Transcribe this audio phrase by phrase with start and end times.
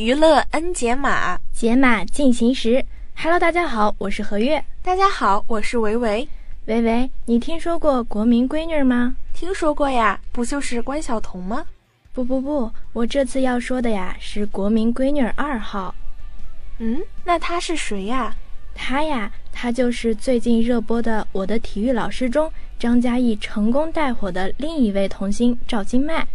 [0.00, 2.82] 娱乐 N 解码，解码进行时。
[3.14, 4.64] Hello，大家好，我是何月。
[4.82, 6.26] 大家好，我是维维。
[6.64, 9.14] 维维，你听说过国民闺女吗？
[9.34, 11.66] 听说过呀，不就是关晓彤吗？
[12.14, 15.94] 不不不，我这次要说的呀是国民闺女二号。
[16.78, 18.34] 嗯，那她是谁呀？
[18.74, 26.26] 她呀，她就是最近热播的《我的体育老师》中张嘉译成功带火的另一位童星赵今麦。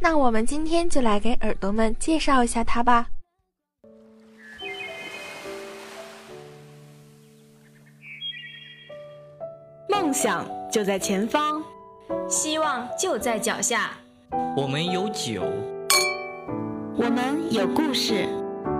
[0.00, 3.08] 那我们今天就来给耳朵们介绍一下它吧。
[9.88, 11.62] 梦想就在前方，
[12.28, 13.90] 希望就在脚下。
[14.56, 15.42] 我们有酒，
[16.96, 18.26] 我们有故事。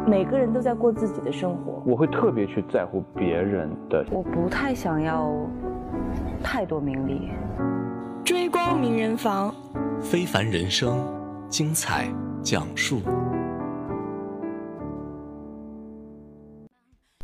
[0.06, 4.06] 每个人都在过自己的生活，我会特别去在乎别人的。
[4.11, 5.30] 我不太想要
[6.42, 7.30] 太多名利。
[8.24, 9.55] 追光名人房，
[10.01, 11.05] 非凡人生，
[11.51, 12.09] 精彩
[12.43, 13.03] 讲述。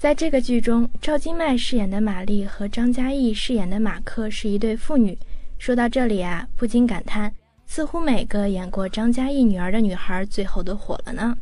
[0.00, 5.17] 在这个剧中，赵今麦饰演的玛丽和张嘉译饰演的马克是一对父女。
[5.56, 7.33] 说到这里啊，不禁感叹，
[7.64, 11.34] 似乎每个演过张嘉译女儿的女孩，最后都火了呢。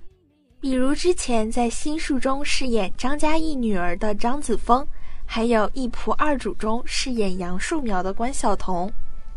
[0.61, 4.87] 比如之前在《新术》中饰演张嘉译女儿的张子枫，
[5.27, 8.89] 还有《一仆二主》中饰演杨树苗的关晓彤，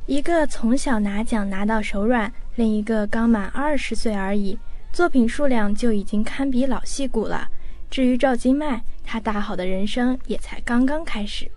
[0.08, 4.58] 一个从小拿奖拿到手软，另一个刚满二十岁而已，
[4.94, 7.48] 作品数量就已经堪比老戏骨了。
[7.90, 11.50] 至于赵今麦，她大好的人生也才刚刚开始。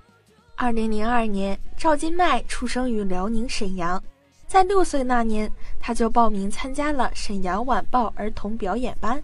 [0.56, 4.03] 二零零二年，赵今麦出生于辽宁沈阳，
[4.47, 9.22] 在六岁那年，她就报名参加了沈阳晚报儿童表演班。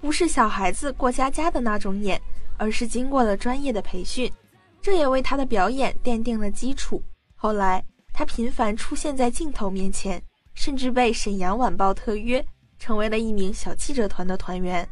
[0.00, 2.18] 不是小孩子过家家的那种演，
[2.56, 4.32] 而是经过了专业的培训，
[4.80, 7.02] 这也为他的表演奠定了基础。
[7.36, 10.22] 后来，他频繁出现在镜头面前，
[10.54, 12.44] 甚至被沈阳晚报特约，
[12.78, 14.88] 成为了一名小记者团的团员。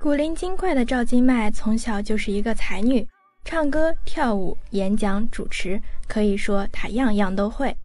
[0.00, 3.06] 古灵精怪的赵今麦从小就是一个才女，
[3.44, 7.76] 唱歌、跳舞、演讲、主持，可以说她样样都会。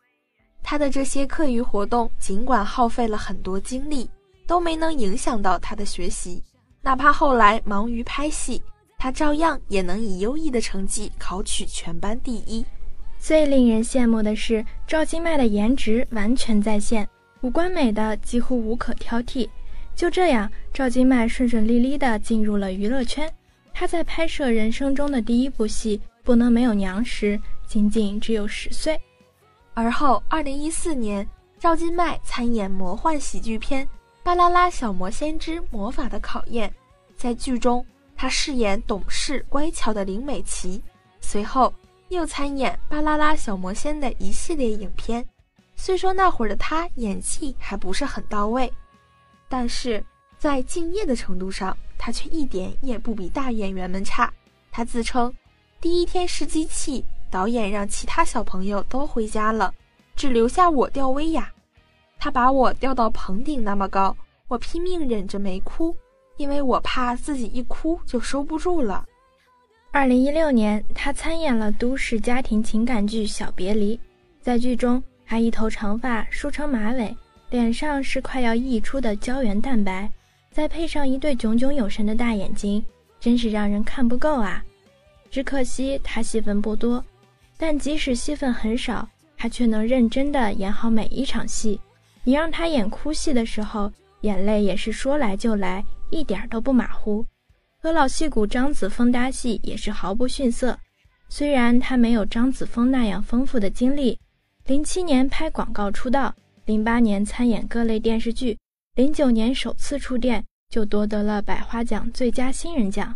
[0.62, 4.10] 她的这些课余活动，尽管耗费了很多精力。
[4.46, 6.44] 都没能影响到她的学习，
[6.82, 8.62] 哪怕后来忙于拍戏，
[8.98, 12.64] 她照样也能以优异的成绩考取全班第一。
[13.24, 17.08] 最令人羡慕的是，赵今麦的颜值完全在线，
[17.40, 19.48] 五官美的几乎无可挑剔。
[19.96, 23.34] 就这样，赵今麦顺顺利利地进入了娱乐圈。
[23.74, 29.00] 她在拍摄人生中的第一部戏《不能没有娘》时，仅仅只有十岁。
[29.74, 31.26] 而后，二零一四年，
[31.58, 33.86] 赵今麦参演魔幻喜剧片。
[34.22, 36.70] 《巴啦啦小魔仙之魔法的考验》
[37.16, 37.86] 在剧中，
[38.18, 40.84] 她饰演懂事乖巧的林美琪。
[41.22, 41.74] 随后
[42.14, 45.26] 又参演《巴啦啦小魔仙》的一系列影片。
[45.76, 48.72] 虽说那会儿的他演技还不是很到位，
[49.50, 50.04] 但是
[50.38, 54.32] 在敬业的程度上，他却一点也不比大演员们差。
[54.72, 55.34] 他自称
[55.82, 59.74] ：“第一天试机器，导演让其他小朋友都回家了，
[60.16, 61.52] 只留下我吊威亚。”
[62.18, 64.16] 他把我吊到棚顶那么高，
[64.48, 65.96] 我拼命忍着没哭，
[66.38, 69.06] 因为我怕自己一哭就收不住了。
[69.96, 73.96] 二零一六年，他参演了都市家庭情感剧《小别离》，
[74.42, 77.16] 在剧中，他一头长发梳成马尾，
[77.52, 80.10] 脸上是快要溢出的胶原蛋白，
[80.50, 82.84] 再配上一对炯炯有神的大眼睛，
[83.20, 84.66] 真是让人看不够啊！
[85.30, 87.06] 只可惜他戏份不多，
[87.56, 91.80] 但即使戏份很少，他却能认真的演好每一场戏。
[92.24, 93.92] 你让他演哭戏的时候，
[94.22, 97.24] 眼泪也是说来就来，一点都不马虎。
[97.84, 100.80] 和老戏骨张子枫搭戏也是毫不逊色。
[101.28, 104.18] 虽然他没有张子枫那样丰富的经历，
[104.68, 106.34] 零七年拍广告出道，
[106.64, 108.58] 零八年参演各类电视剧，
[108.96, 113.14] 零九年首次触电就夺得了百花奖最佳新人奖，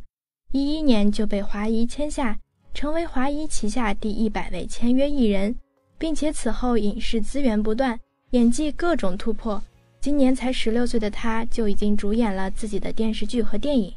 [0.52, 2.38] 一一年就被华谊签下，
[2.74, 5.56] 成为华谊旗下第一百位签约艺人，
[5.98, 7.98] 并且此后影视资源不断。
[8.32, 9.64] 演技各种突破，
[10.02, 13.94] 今年才十六岁的他就已经主演了自己的电视剧和电影。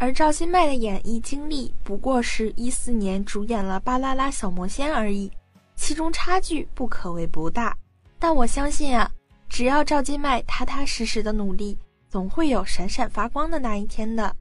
[0.00, 5.28] 而赵今麦的演艺经历不过是一四年主演了《巴啦啦小魔仙》而已，
[5.74, 7.76] 其中差距不可谓不大。
[8.16, 9.10] 但我相信啊，
[9.48, 11.76] 只要赵今麦踏踏实实的努力，
[12.08, 14.32] 总会有闪闪发光的那一天的。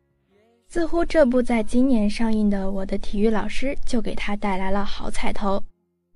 [0.70, 5.60] 似乎这部在今年上映的《我的体育老师》就给他带来了好彩头。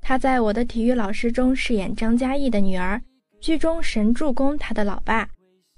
[0.02, 3.02] 他在《我的体育老师》中饰演张嘉译的女儿，
[3.40, 5.28] 剧中神助攻他的老爸，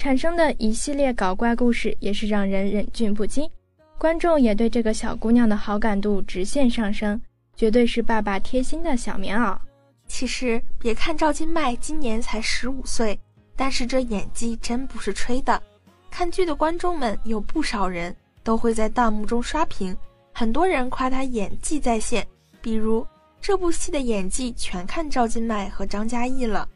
[0.03, 3.50] 产生的一系列搞怪故事也是让人忍俊不禁。
[3.97, 7.17] 观众也对这个小姑娘的好感度直线上升，
[7.55, 9.57] 绝对是爸爸贴心的小棉袄。
[10.05, 13.17] 其实，别看赵今麦今年才十五岁，
[13.55, 15.63] 但是这演技真不是吹的。
[16.11, 18.13] 看剧的观众们有不少人。
[18.44, 19.95] 都会在弹幕中刷屏，
[20.33, 22.27] 很多人夸他演技在线，
[22.61, 23.07] 比如
[23.39, 26.67] 这部戏的演技全看赵今麦和张嘉译了。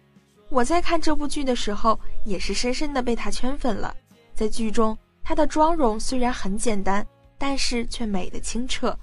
[0.50, 3.96] 我在看这部剧的时候，也是深深的被她圈粉了。
[4.34, 7.06] 在剧中，她的妆容虽然很简单，
[7.38, 8.98] 但是却美得清澈。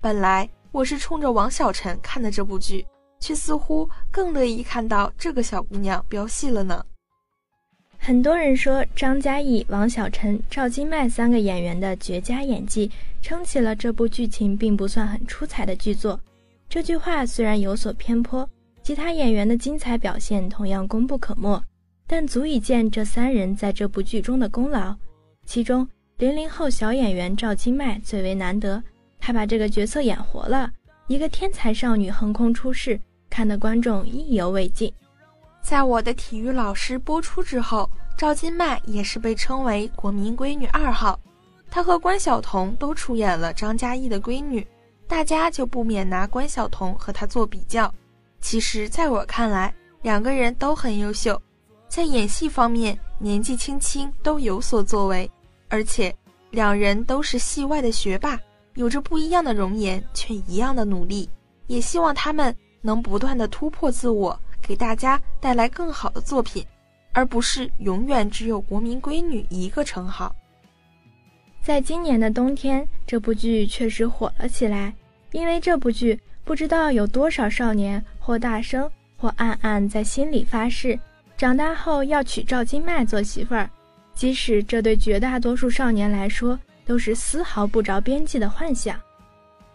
[0.00, 2.86] 本来我是冲着王小晨看的这部剧，
[3.20, 6.84] 却似乎更乐意看到这个小姑娘飙戏了呢。
[7.98, 12.90] 很多人说张嘉译、王小晨、赵今麦三个演员的绝佳演技
[13.20, 16.20] 撑起了这部剧情并不算很出彩的剧作。
[16.68, 18.48] 这句话虽然有所偏颇，
[18.86, 21.60] 其他演员的精彩表现同样功不可没，
[22.06, 24.94] 但足以见这三人在这部剧中的功劳。
[25.44, 25.84] 其中，
[26.18, 28.80] 零零后小演员赵今麦最为难得，
[29.18, 30.70] 她把这个角色演活了，
[31.08, 34.92] 一个天才少女横空出世，看得观众意犹未尽。
[35.60, 41.18] 在我的体育老师播出之后，赵今麦也是被称为国民闺女二号。
[41.68, 44.64] 她和关晓彤都出演了张嘉译的闺女，
[45.08, 47.92] 大家就不免拿关晓彤和她做比较。
[48.48, 51.42] 其实，在我看来，两个人都很优秀，
[51.88, 55.28] 在演戏方面年纪轻轻都有所作为，
[55.66, 56.14] 而且
[56.52, 58.38] 两人都是戏外的学霸，
[58.74, 61.28] 有着不一样的容颜，却一样的努力。
[61.66, 64.38] 也希望他们能不断的突破自我。
[64.62, 66.64] 给大家带来更好的作品，
[67.12, 70.32] 而不是永远只有国民闺女一个称号。
[71.60, 74.94] 在今年的冬天，这部剧确实火了起来，
[75.32, 80.98] 因为这部剧不知道有多少少年或大声或暗暗在心里发誓，
[81.36, 83.70] 长大后要娶赵今麦做媳妇儿，
[84.14, 88.98] 即使这对绝大多数少年来说都是丝毫不着边际的幻想，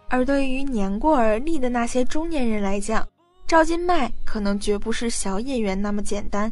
[0.09, 3.07] 而对于年过而立的那些中年人来讲。
[3.47, 6.51] 赵今麦可能绝不是小演员那么简单，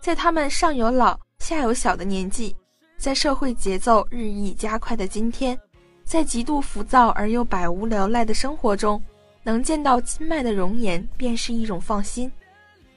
[0.00, 2.54] 在他们上有老下有小的年纪，
[2.98, 5.58] 在社会节奏日益加快的今天，
[6.04, 9.02] 在极度浮躁而又百无聊赖的生活中，
[9.48, 12.30] 能见到金麦的容颜便是一种放心。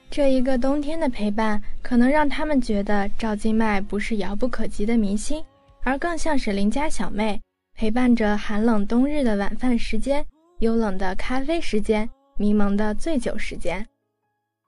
[0.09, 5.42] 这一个冬天的陪伴，可能让他们觉得赵金麦不是遥不可及的明星，
[5.83, 7.39] 而更像是邻家小妹，
[7.74, 10.25] 陪伴着寒冷冬日的晚饭时间、
[10.59, 12.09] 幽冷的咖啡时间。
[12.36, 13.86] 迷茫的醉酒时间，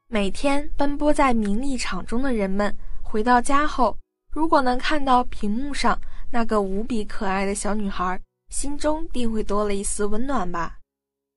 [0.07, 3.97] 每天奔波在名利场中的人们，回到家后，
[4.31, 5.99] 如果能看到屏幕上
[6.31, 8.17] 那个无比可爱的小女孩，
[8.49, 10.77] 心中定会多了一丝温暖吧。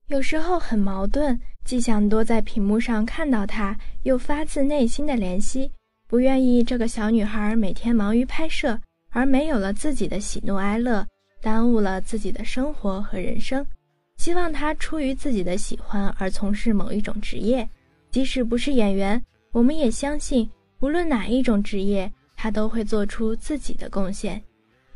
[0.07, 5.69] 有时候很矛盾，既想多在屏幕上看到她，又发自内心的怜惜，
[6.07, 11.05] 不愿意这个小女孩每天忙于拍摄，而没有了自己的喜怒哀乐，
[11.41, 13.65] 耽误了自己的生活和人生。
[14.15, 17.67] 希望他出于自己的喜欢而从事某一种职业，
[18.09, 19.21] 即使不是演员，
[19.51, 20.49] 我们也相信，
[20.79, 24.41] 无论哪一种职业，他都会做出自己的贡献。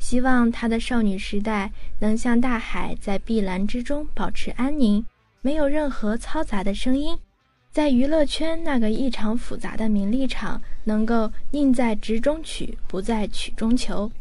[0.01, 5.05] 希望她的少女时代能像大海，在碧蓝之中保持安宁，
[5.41, 7.15] 没有任何嘈杂的声音，
[7.71, 14.11] 在娱乐圈那个异常复杂的名利场，能够宁在直中取，不在曲中求。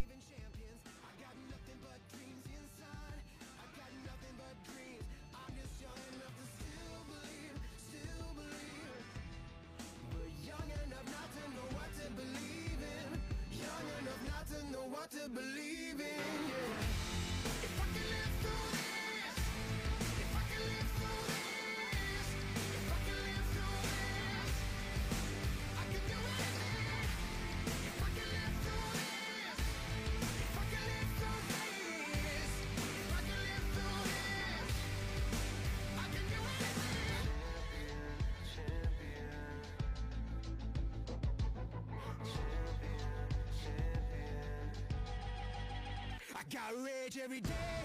[46.53, 47.79] Got rage every day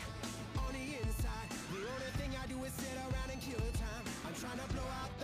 [0.58, 1.50] on the inside.
[1.70, 4.02] The only thing I do is sit around and kill time.
[4.26, 5.15] I'm trying to blow out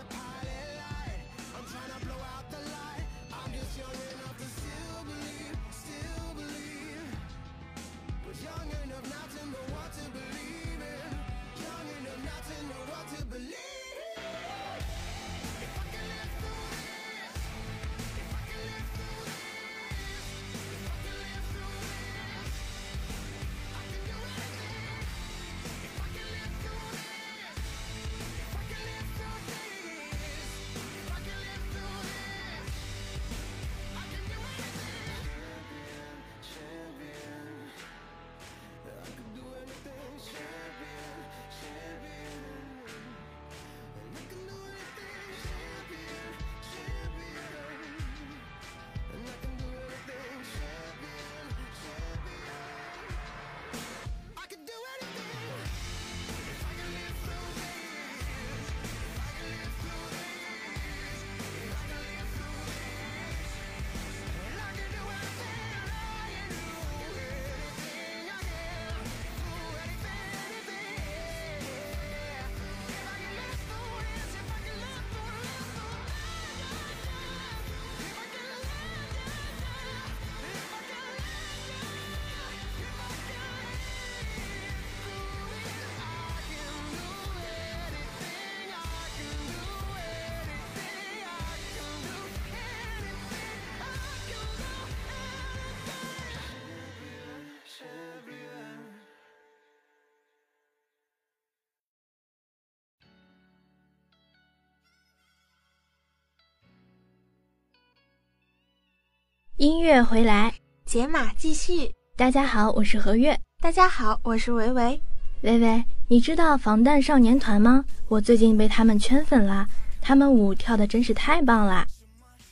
[109.62, 110.52] 音乐回来，
[110.84, 111.88] 解码继续。
[112.16, 113.38] 大家好，我是何月。
[113.60, 115.00] 大家好，我是维维。
[115.42, 117.84] 维维，你知道防弹少年团吗？
[118.08, 119.64] 我最近被他们圈粉了，
[120.00, 121.86] 他们舞跳的真是太棒了。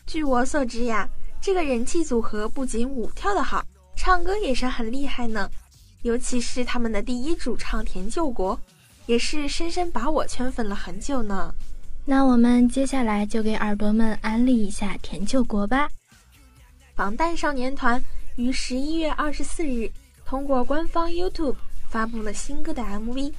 [0.07, 1.09] 据我所知呀，
[1.41, 3.65] 这个人气组合不仅舞跳得好，
[3.97, 5.51] 唱歌也是很厉害呢。
[6.03, 8.57] 尤其是他们的第一主唱田救国，
[9.07, 11.53] 也是深深把我圈粉了很久呢。
[12.05, 15.89] 那我们接下来就给耳朵们安利一下田救国吧。
[17.01, 17.99] 防弹少年团
[18.37, 19.91] 于十一月二十四日
[20.27, 21.57] 通过官方 YouTube
[21.89, 23.33] 发布了新歌的 MV，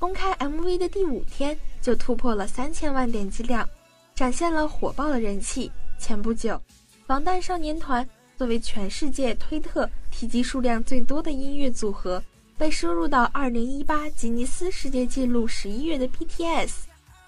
[0.00, 3.68] 公开 MV 的第五天就突破了三千万点击量，
[4.16, 5.70] 展现了火爆的人气。
[5.96, 6.60] 前不久，
[7.06, 8.04] 防弹少年团
[8.36, 12.20] 作为全世界推特提及数量最多的音乐组合，
[12.58, 16.72] 被收入到二零一八吉尼斯世界纪录十一月的 BTS。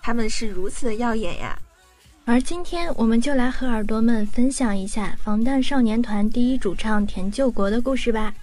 [0.02, 1.57] 他们是如此的耀眼呀！
[2.28, 8.35] 而今天我们就来和耳朵们分享一下防弹少年团第一主唱田救国的故事吧。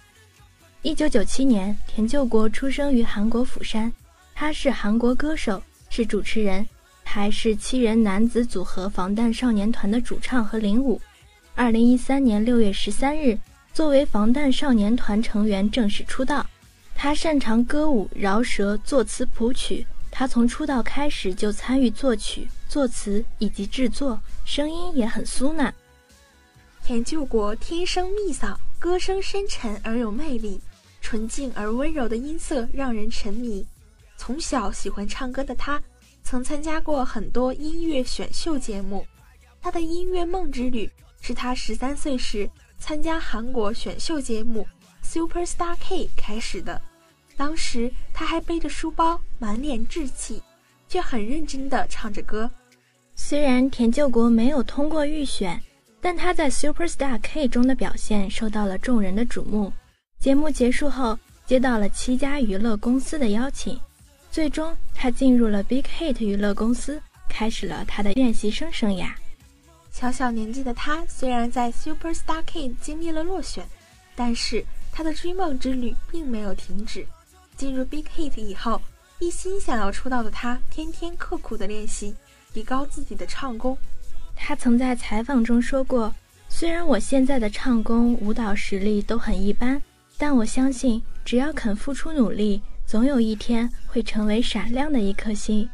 [0.84, 3.92] 一九九七年，田救国出生于韩国釜山，
[4.34, 6.66] 他是韩国歌手，是主持人，
[7.04, 11.02] 还是七人男子组合防弹少年团的主唱和领舞。
[11.54, 13.38] 二零一三年六月十三日，
[13.74, 16.46] 作为防弹少年团成员正式出道。
[16.96, 19.86] 他擅长歌舞、饶舌、作词谱曲。
[20.15, 25.74] 他从出道开始就参与作曲、作词以及制作，声音也很酥嫩。
[26.86, 30.62] 田救国天生蜜嗓，歌声深沉而有魅力，
[31.01, 33.65] 纯净而温柔的音色让人沉迷。
[34.15, 35.82] 从小喜欢唱歌的他，
[36.24, 39.03] 曾参加过很多音乐选秀节目。
[39.60, 40.88] 他的音乐梦之旅
[41.22, 44.62] 是他十三岁时参加韩国选秀节目
[45.01, 46.79] 《Super Star K》开始的。
[47.36, 50.42] 当时他还背着书包，满脸稚气，
[50.88, 52.50] 却很认真地唱着歌。
[53.16, 55.62] 虽然田救国没有通过预选，
[56.02, 59.72] 但他在 Super Star K 中的表现受到了众人的瞩目。
[60.20, 63.80] 节目结束后，接到了七家娱乐公司的邀请，
[64.32, 69.12] 最终他进入了 Big Hit 娱乐公司，开始了他的练习生生涯。
[69.92, 73.63] 小小年纪的他，虽然在 Super Star K 经历了落选，
[74.16, 77.06] 但是他的追梦之旅并没有停止。
[77.55, 78.81] 进入 Big Hit 以后，
[79.19, 82.15] 一心想要出道的他，天天刻苦的练习，
[82.53, 83.77] 提高自己的唱功。
[84.36, 86.13] 他曾在采访中说过
[86.50, 89.81] ：“虽然我现在的唱功、舞蹈实力都很一般，
[90.17, 95.69] 但我相信，只要肯付出努力，总有一天会成为闪亮的一颗星。”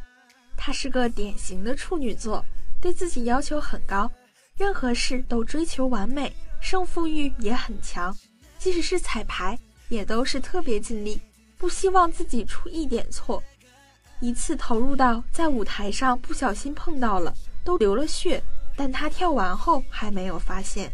[0.56, 2.44] 他是个典型的处女座，
[2.80, 4.10] 对自己要求很高，
[4.56, 8.14] 任何事都追求完美，胜负欲也很强，
[8.58, 9.58] 即使是彩排，
[9.88, 11.18] 也都是特别尽力。
[11.60, 13.40] 不希望自己出一点错，
[14.18, 18.42] 一次投入到在舞台上不小心碰到了，都流了血。
[18.74, 20.90] 但他跳完后还没有发现。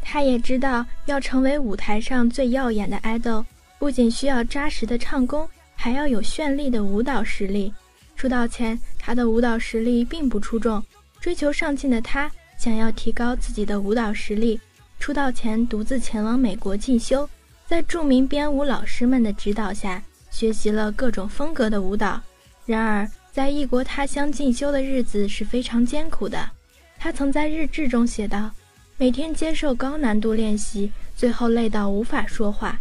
[0.00, 3.44] 他也知道要成为舞台上最耀眼的爱豆，
[3.78, 7.70] 不仅需要扎实的唱功，还要有绚丽的舞蹈实力。
[8.16, 10.82] 出道前，他的舞蹈实力并不出众。
[11.20, 14.58] 追求上进的他，想要提高自己的舞蹈实力，
[14.98, 17.28] 出道前独自前往美国进修。
[17.70, 22.20] 在著名编舞老师们的指导下，学习了各种风格的舞蹈。
[22.66, 26.50] 然而，在异国他乡进修的日子是非常艰苦的。
[26.98, 28.50] 他曾在日志中写道
[28.98, 32.76] ：“每天接受高难度练习，最后累到无法说话。”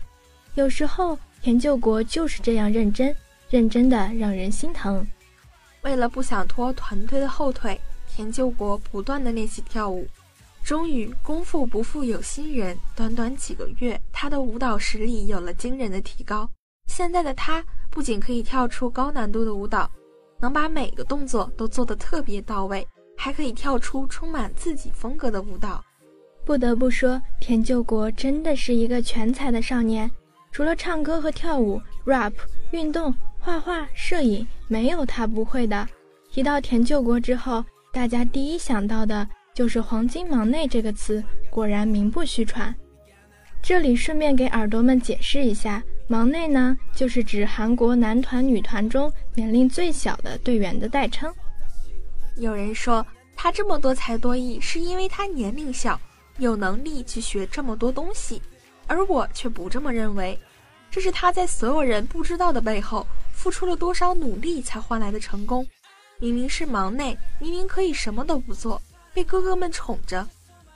[0.55, 3.15] 有时候，田救国就是这样认真，
[3.51, 5.07] 认真的让人心疼。
[5.83, 7.79] 为了不想拖团队的后腿，
[8.11, 10.07] 田救国不断的练习跳舞。
[10.63, 16.47] 终于，功夫不负有心人，短短几个月，他的舞蹈实力有了惊人的提高。
[16.87, 19.89] 现在的他不仅可以跳出高难度的舞蹈，
[20.39, 22.87] 能把每个动作都做得特别到位，
[23.17, 25.83] 还可以跳出充满自己风格的舞蹈。
[26.45, 30.09] 不得不说，田救国真的是一个全才的少年。
[30.51, 32.33] 除了唱歌和跳舞、rap、
[32.71, 35.87] 运动、画画、摄影，没有他不会的。
[36.31, 39.27] 提到田救国之后，大家第一想到的。
[39.59, 42.73] 就是“黄金忙内”这个词，果然名不虚传。
[43.61, 51.29] 这里顺便给耳朵们解释一下，“忙内”呢，就是指韩国男团、女团中年龄最小的队员的代称。
[52.37, 55.99] 有人说他这么多才多艺，是因为他年龄小，
[56.37, 58.41] 有能力去学这么多东西，
[58.87, 60.39] 而我却不这么认为。
[60.89, 65.67] 这是他在所有人不知道的背后，付出了多少努力才换来的成功。
[66.17, 68.81] 明明是忙内，明明可以什么都不做。
[69.13, 70.27] 被哥哥们宠着，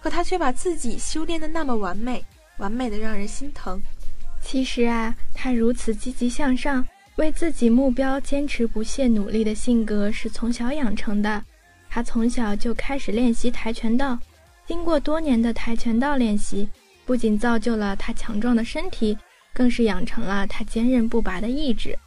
[0.02, 2.24] 可他却把自己修炼的那么完美，
[2.58, 3.82] 完美的让人心疼。
[4.42, 6.86] 其实啊，他如此积极向上，
[7.16, 11.44] 为自己目标坚持不懈努力的性格是从小养成的。
[11.90, 14.18] 他从小就开始练习跆拳道，
[14.66, 16.68] 经过多年的跆拳道练习，
[17.06, 19.18] 不仅造就了他强壮的身体，
[19.54, 21.98] 更是养成了他坚韧不拔的意志。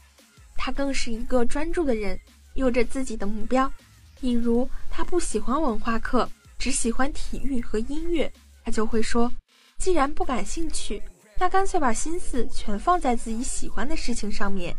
[0.56, 2.18] 他更是一个专注的人，
[2.54, 3.70] 有着自己的目标。
[4.20, 8.32] 比如，他不喜欢文化课，只喜欢体育和音乐，
[8.64, 9.30] 他就会说
[9.78, 11.02] ：“既然不感兴趣，
[11.38, 14.74] 那干脆把心思全放在自己喜欢的事情上面。”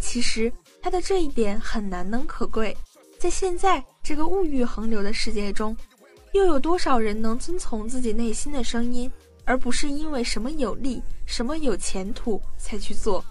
[0.00, 2.76] 其实，他的这一点很难能可贵。
[3.18, 5.76] 在现在这个物欲横流的世界中，
[6.32, 9.10] 又有多少人能遵从自己内心的声音，
[9.44, 13.24] 而不是因为什么有利、什么有前途才去做？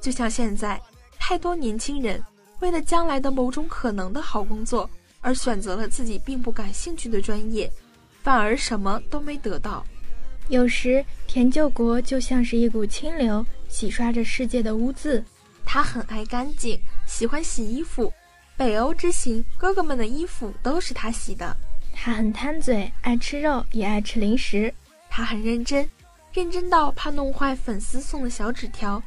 [0.00, 0.80] 就像现在，
[1.18, 2.22] 太多年轻人
[2.60, 4.88] 为了将来的某种可能的好工作。
[5.20, 7.70] 而选择了自己并不感兴趣的专业，
[8.22, 9.84] 反而什么都没得到。
[10.48, 15.24] 有时田救国就像是一股清流，洗刷着世界的污渍。
[15.64, 18.12] 他很爱干净，喜欢洗衣服。
[18.56, 21.56] 北欧之行，哥哥们的衣服都是他洗的。
[21.92, 24.74] 他很贪嘴，爱吃肉，也爱吃零食。
[25.08, 25.88] 他很认真，
[26.32, 29.00] 认真到怕弄坏粉丝送的小纸条，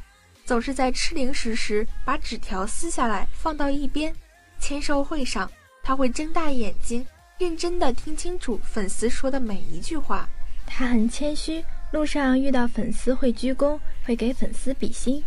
[0.46, 4.14] 总是在吃零食时把纸条撕下来放到一边。
[4.58, 5.50] 签售会上。
[5.84, 7.06] 他会睁大眼睛，
[7.38, 10.26] 认真地听清楚粉丝说的每一句话。
[10.66, 15.22] 他很谦虚，路上遇到粉丝会鞠躬，会给粉丝比心。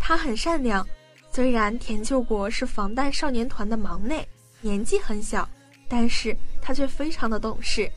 [0.00, 0.84] 他很善良，
[1.30, 4.26] 虽然田救国是防弹少年团的忙内，
[4.60, 5.48] 年纪很小，
[5.88, 7.88] 但是他却非常的懂事。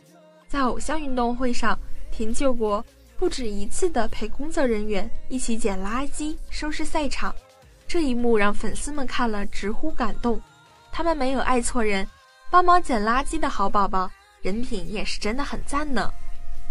[0.48, 1.78] 在偶像运动会上，
[2.12, 2.86] 田救国
[3.18, 7.36] 不止一次的陪工作人员一起捡垃圾、收拾赛场，
[7.88, 10.40] 这一幕让粉丝们看了直呼感动。
[10.92, 12.08] 他们没有爱错人，
[12.50, 14.10] 帮忙捡垃圾的好宝宝，
[14.42, 16.12] 人品也是真的很赞呢。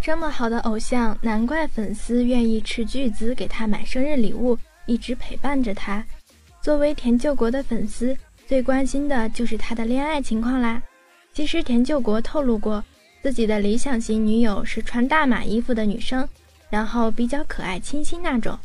[0.00, 6.04] 这么好的偶像，难怪粉丝愿意斥巨资给他买生日礼物，一直陪伴着他。
[6.60, 10.82] 作为田救国的粉丝，最关心的就是他的恋爱情况啦。
[11.32, 12.82] 其实田救国透露过，
[13.22, 16.28] 自己的理想型女友是穿大码衣服的女生，
[16.68, 18.58] 然后比较可爱清新那种。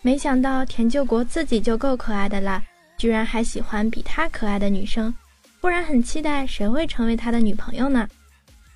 [0.00, 2.62] 没想到田救国自己就够可爱的啦。
[2.98, 5.14] 居然还喜欢比他可爱的女生，
[5.60, 8.06] 不然很期待谁会成为他的女朋友呢？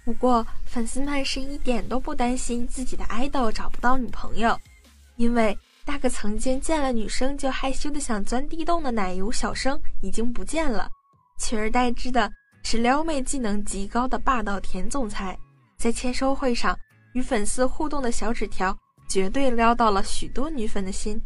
[0.04, 4.58] 不过粉丝们是一点都不担心自己的爱豆找不到女朋友，
[5.16, 10.88] 因为那个曾经见了女生就害羞的想钻地洞的奶油小生已经不见了，
[11.38, 12.30] 取而代之的
[12.62, 15.36] 是撩妹技能极高的霸道田总裁。
[15.76, 16.78] 在签售会上
[17.12, 18.76] 与粉丝互动的小纸条，
[19.08, 21.20] 绝对撩到了许多女粉的心。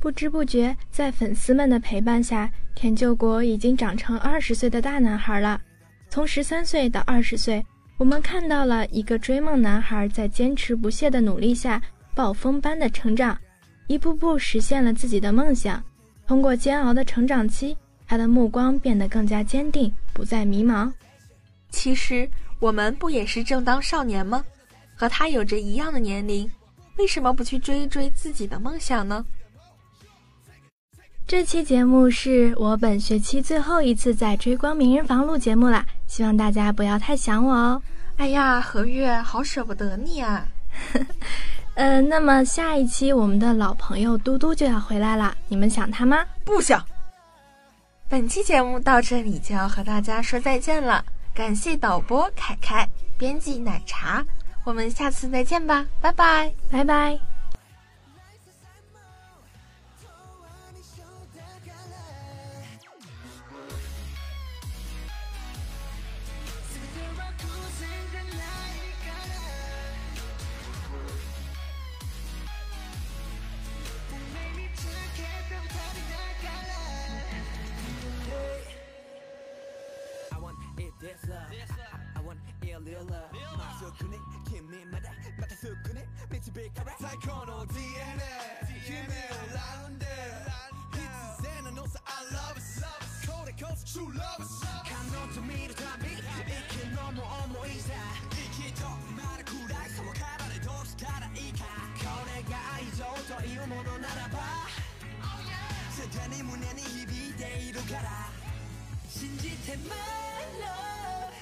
[0.00, 5.60] 不知不觉，在粉丝们的陪伴下，田救国已经长成二十岁的大男孩了。
[6.08, 7.64] 从十三岁到二十岁，
[7.96, 11.82] 我们看到了一个追梦男孩在坚持不懈的努力下，
[12.14, 13.36] 暴风般的成长，
[13.88, 15.82] 一步步实现了自己的梦想。
[16.28, 20.92] 通过煎熬的成长期，他的目光变得更加坚定，不再迷茫。
[21.70, 22.30] 其实，
[22.60, 24.44] 我们不也是正当少年吗？
[24.94, 26.48] 和他有着一样的年龄，
[26.96, 29.24] 为什么不去追一追自己的梦想呢？
[31.28, 37.82] 这期节目是我本学期最后一次在追光名人房录节目啦，希望大家不要太想我哦。
[38.16, 40.48] 哎呀，何月，好舍不得你啊。
[41.76, 46.24] 呃，那么下一期我们的老朋友嘟嘟就要回来了，你们想他吗？
[46.46, 46.82] 不想。
[48.08, 52.88] 本期节目到这里就要和大家说再见了，感谢导播凯凯，
[53.18, 54.24] 编辑奶茶，
[54.64, 57.27] 我们下次再见吧，拜拜，拜拜。
[86.74, 87.80] 最高の DNA
[88.84, 90.04] 夢をラウンド
[90.92, 91.00] 必
[91.42, 92.84] 然のノース I love us
[93.24, 97.94] これこそ true love us 感動と見るたび息のも思いさ
[98.32, 98.84] 息と
[99.16, 101.64] まるくらいその体でどうしたらいいか。
[101.98, 103.00] これが愛情
[103.32, 104.68] というものならば
[105.90, 108.28] すでに胸に響いているから。
[109.08, 109.96] 信じて My
[110.60, 111.32] love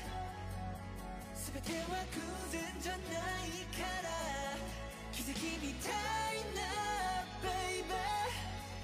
[1.52, 3.02] 全ては偶然じゃない
[3.74, 4.45] から。
[5.16, 5.32] 奇跡
[5.64, 5.92] みたい
[6.52, 6.60] な
[7.40, 7.88] baby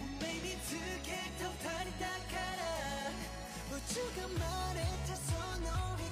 [0.01, 0.73] 運命見つ
[1.05, 1.53] けた二
[1.91, 5.29] 人だから宇宙が生まれたそ
[5.61, 5.69] の
[5.99, 6.12] 日。